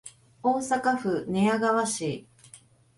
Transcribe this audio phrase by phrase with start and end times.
[0.41, 2.25] 大阪府寝屋川市